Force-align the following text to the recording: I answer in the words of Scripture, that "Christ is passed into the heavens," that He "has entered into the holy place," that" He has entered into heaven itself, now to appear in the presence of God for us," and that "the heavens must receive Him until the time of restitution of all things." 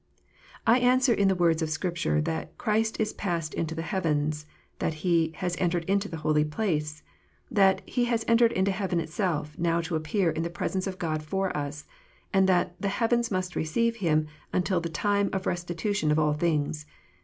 I 0.65 0.79
answer 0.79 1.13
in 1.13 1.27
the 1.27 1.35
words 1.35 1.61
of 1.61 1.69
Scripture, 1.69 2.21
that 2.21 2.57
"Christ 2.57 2.99
is 2.99 3.13
passed 3.13 3.53
into 3.53 3.75
the 3.75 3.83
heavens," 3.83 4.47
that 4.79 4.95
He 5.05 5.31
"has 5.35 5.55
entered 5.59 5.83
into 5.83 6.09
the 6.09 6.17
holy 6.25 6.43
place," 6.43 7.03
that" 7.51 7.83
He 7.87 8.05
has 8.05 8.25
entered 8.27 8.51
into 8.51 8.71
heaven 8.71 8.99
itself, 8.99 9.55
now 9.59 9.79
to 9.81 9.95
appear 9.95 10.31
in 10.31 10.41
the 10.41 10.49
presence 10.49 10.87
of 10.87 10.97
God 10.97 11.21
for 11.21 11.55
us," 11.55 11.85
and 12.33 12.49
that 12.49 12.81
"the 12.81 12.89
heavens 12.89 13.29
must 13.29 13.55
receive 13.55 13.97
Him 13.97 14.25
until 14.51 14.81
the 14.81 14.89
time 14.89 15.29
of 15.33 15.45
restitution 15.45 16.09
of 16.09 16.17
all 16.17 16.33
things." 16.33 16.87